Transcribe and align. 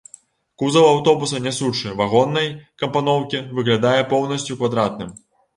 Кузаў 0.61 0.85
аўтобуса 0.93 1.41
нясучы, 1.49 1.93
вагоннай 2.01 2.49
кампаноўкі, 2.85 3.45
выглядае 3.59 4.01
поўнасцю 4.15 4.53
квадратным. 4.65 5.17